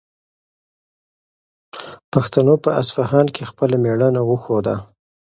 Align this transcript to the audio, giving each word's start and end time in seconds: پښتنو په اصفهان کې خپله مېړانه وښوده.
پښتنو 2.11 2.53
په 2.63 2.69
اصفهان 2.81 3.27
کې 3.35 3.43
خپله 3.49 3.75
مېړانه 3.83 4.21
وښوده. 4.25 4.75